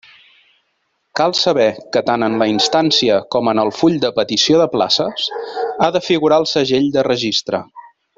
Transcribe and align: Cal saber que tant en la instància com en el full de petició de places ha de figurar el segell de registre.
Cal 1.19 1.33
saber 1.39 1.65
que 1.97 2.01
tant 2.07 2.25
en 2.27 2.37
la 2.43 2.47
instància 2.53 3.19
com 3.37 3.51
en 3.53 3.61
el 3.65 3.71
full 3.81 3.99
de 4.07 4.11
petició 4.21 4.63
de 4.65 4.69
places 4.77 5.29
ha 5.37 5.91
de 5.99 6.03
figurar 6.11 6.41
el 6.45 6.49
segell 6.55 6.89
de 6.97 7.05
registre. 7.11 7.61